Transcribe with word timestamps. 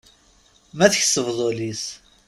Ma 0.77 0.85
tkesbeḍ 0.91 1.39
ul-is. 1.47 1.83